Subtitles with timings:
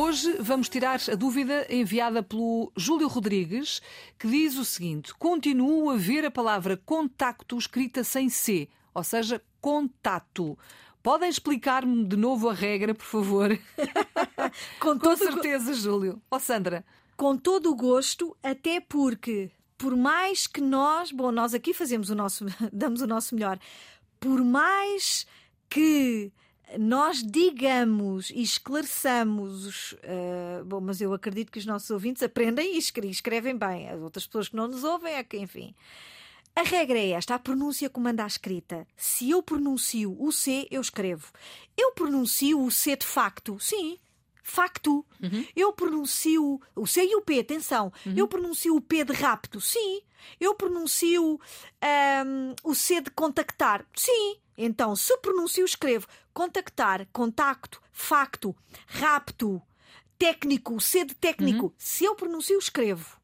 [0.00, 3.82] Hoje vamos tirar a dúvida enviada pelo Júlio Rodrigues,
[4.16, 9.42] que diz o seguinte: continuo a ver a palavra contacto escrita sem C, ou seja,
[9.60, 10.56] contato.
[11.02, 13.58] Podem explicar-me de novo a regra, por favor?
[14.78, 16.22] Com, Com certeza, Júlio.
[16.30, 16.84] Ó, oh, Sandra.
[17.16, 22.14] Com todo o gosto, até porque, por mais que nós, bom, nós aqui fazemos o
[22.14, 23.58] nosso, damos o nosso melhor,
[24.20, 25.26] por mais
[25.68, 26.30] que
[26.78, 32.78] nós digamos e esclareçamos, uh, bom, mas eu acredito que os nossos ouvintes aprendem e
[32.78, 33.88] escrevem bem.
[33.88, 35.74] As outras pessoas que não nos ouvem é que, enfim.
[36.54, 38.86] A regra é esta: a pronúncia comanda a escrita.
[38.96, 41.30] Se eu pronuncio o C, eu escrevo.
[41.76, 43.98] Eu pronuncio o C de facto, sim.
[44.42, 45.06] Facto.
[45.22, 45.46] Uhum.
[45.54, 47.92] Eu pronuncio o C e o P, atenção.
[48.04, 48.14] Uhum.
[48.16, 50.02] Eu pronuncio o P de rapto, sim.
[50.40, 51.38] Eu pronuncio
[52.26, 54.38] um, o C de contactar, sim.
[54.60, 58.54] Então, se pronuncio, escrevo contactar, contacto, facto,
[58.88, 59.62] rapto,
[60.18, 61.66] técnico, C de técnico.
[61.66, 61.72] Uhum.
[61.78, 63.16] Se eu pronuncio, escrevo.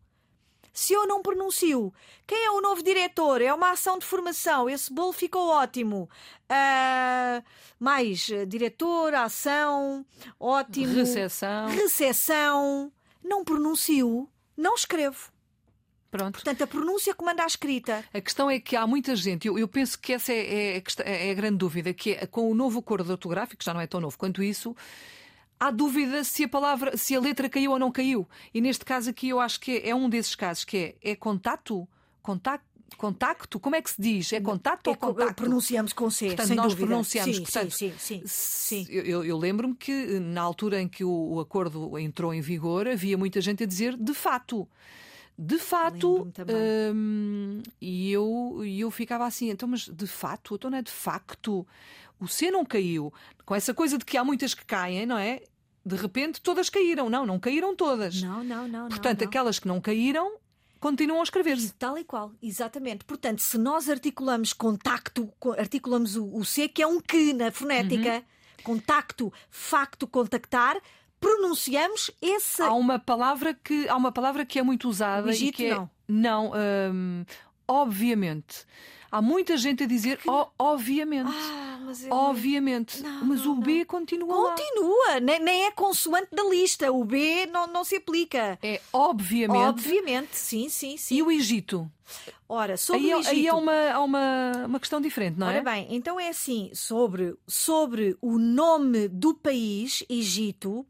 [0.73, 1.93] Se eu não pronuncio,
[2.27, 3.41] quem é o novo diretor?
[3.41, 4.69] É uma ação de formação.
[4.69, 6.09] Esse bolo ficou ótimo.
[6.51, 7.45] Uh,
[7.79, 10.05] mais, uh, diretor, ação,
[10.39, 10.95] ótimo.
[10.95, 11.69] Recessão.
[11.69, 12.93] Recessão.
[13.23, 15.34] Não pronuncio, não escrevo.
[16.15, 16.35] Pronto.
[16.35, 18.05] Portanto, a pronúncia comanda a escrita.
[18.15, 21.31] A questão é que há muita gente, eu, eu penso que essa é, é, é,
[21.33, 24.01] a grande dúvida, que é, com o novo acordo ortográfico, que já não é tão
[24.01, 24.77] novo quanto isso,
[25.59, 28.29] há dúvida se a palavra, se a letra caiu ou não caiu.
[28.55, 31.85] E neste caso aqui eu acho que é um desses casos que é, é contato,
[32.23, 32.65] contacto,
[32.97, 34.33] contacto, como é que se diz?
[34.33, 35.35] É contato é, ou contacto?
[35.35, 36.87] Pronunciamos com C, portanto, sem nós dúvida.
[36.87, 37.37] pronunciamos.
[37.37, 38.87] Sim, portanto, sim, sim, sim.
[38.89, 43.19] Eu, eu lembro-me que na altura em que o, o acordo entrou em vigor, havia
[43.19, 44.69] muita gente a dizer de fato.
[45.37, 46.29] De fato,
[46.95, 51.67] hum, e eu, eu ficava assim, então, mas de fato, então não é de facto,
[52.21, 53.13] o C não caiu.
[53.45, 55.43] Com essa coisa de que há muitas que caem, não é?
[55.85, 57.11] de repente todas caíram.
[57.11, 58.23] Não, não caíram todas.
[58.23, 58.89] Não, não, não.
[58.89, 60.39] Portanto, não, aquelas que não caíram
[60.81, 61.73] continuam a escrever-se.
[61.75, 63.05] Tal e qual, exatamente.
[63.05, 68.17] Portanto, se nós articulamos contacto, articulamos o, o C, que é um que na fonética,
[68.17, 68.23] uhum.
[68.63, 70.81] contacto, facto, contactar,
[71.25, 72.63] pronunciamos esse.
[72.63, 75.75] Há uma palavra que, há uma palavra que é muito usada e que é.
[75.75, 76.53] Não, não
[76.93, 77.25] hum,
[77.67, 78.67] obviamente.
[79.11, 80.29] Há muita gente a dizer que...
[80.59, 81.31] obviamente.
[81.33, 83.01] Ah, mas obviamente.
[83.01, 83.85] Não, mas não, o B não.
[83.85, 84.51] continua.
[84.51, 85.21] Continua.
[85.21, 86.91] Nem, nem, é consoante da lista.
[86.91, 88.59] O B não, não se aplica.
[88.61, 89.69] É obviamente.
[89.69, 91.15] Obviamente, sim, sim, sim.
[91.15, 91.89] E o Egito?
[92.49, 93.31] Ora, sobre aí, o Egito...
[93.31, 95.61] aí é uma, uma, uma questão diferente, não é?
[95.61, 100.85] Ora bem, então é assim, sobre, sobre o nome do país, Egito,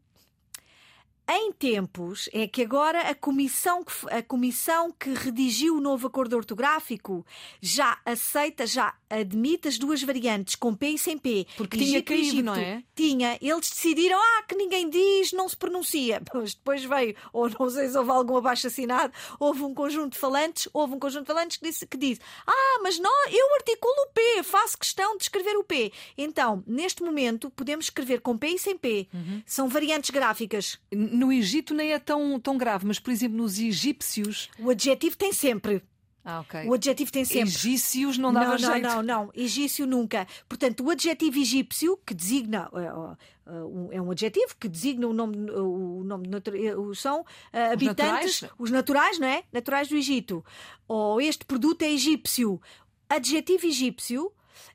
[1.27, 6.35] em tempos é que agora a comissão que, a comissão que redigiu o novo acordo
[6.35, 7.25] ortográfico
[7.59, 11.45] já aceita, já admite as duas variantes, com P e sem P.
[11.57, 12.83] Porque tinha Egito, não é?
[12.95, 13.37] Tinha.
[13.41, 16.21] Eles decidiram, ah, que ninguém diz, não se pronuncia.
[16.33, 20.19] Mas depois veio, ou não sei se houve algum abaixo assinado, houve um conjunto de
[20.19, 23.93] falantes, houve um conjunto de falantes que disse, que diz, ah, mas não, eu articulo
[23.93, 25.91] o P, faço questão de escrever o P.
[26.17, 29.07] Então, neste momento, podemos escrever com P e sem P.
[29.13, 29.41] Uhum.
[29.45, 34.49] São variantes gráficas no Egito nem é tão, tão grave, mas, por exemplo, nos egípcios.
[34.59, 35.83] O adjetivo tem sempre.
[36.27, 36.67] Ah, okay.
[36.67, 37.49] O adjetivo tem sempre.
[37.49, 38.81] Egícios não dava não, jeito.
[38.81, 39.31] Não, não, não.
[39.35, 40.25] Egício nunca.
[40.49, 42.67] Portanto, o adjetivo egípcio, que designa.
[43.91, 46.27] É um adjetivo que designa o nome, o nome
[46.95, 48.53] são uh, habitantes, naturais?
[48.57, 49.43] os naturais, não é?
[49.53, 50.43] Naturais do Egito.
[50.87, 52.59] Ou este produto é egípcio.
[53.07, 54.31] Adjetivo egípcio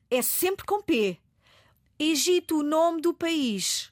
[0.08, 1.18] é sempre com P.
[1.98, 3.89] Egito, o nome do país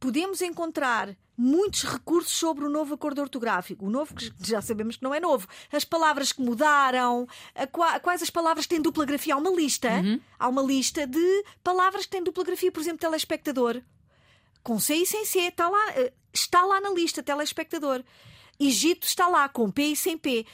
[0.00, 3.86] podemos encontrar muitos recursos sobre o novo acordo ortográfico.
[3.86, 5.48] O novo, que já sabemos que não é novo.
[5.72, 7.26] As palavras que mudaram,
[8.00, 9.34] quais as palavras que têm dupla grafia.
[9.34, 10.20] Há uma lista, uhum.
[10.38, 13.82] há uma lista de palavras que têm dupla grafia, por exemplo, telespectador.
[14.62, 18.04] Com C e sem C, está lá, eh, está lá na lista, telespectador.
[18.60, 20.46] Egito está lá, com P e sem P.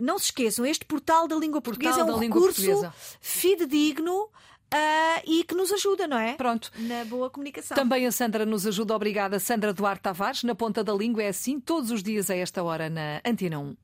[0.00, 4.28] Não se esqueçam, este portal da língua portuguesa portal é um recurso fidedigno
[4.72, 6.34] Uh, e que nos ajuda, não é?
[6.34, 6.70] Pronto.
[6.78, 7.74] Na boa comunicação.
[7.76, 8.96] Também a Sandra nos ajuda.
[8.96, 10.42] Obrigada, Sandra Duarte Tavares.
[10.42, 13.76] Na ponta da língua é assim, todos os dias a esta hora na Antena 1.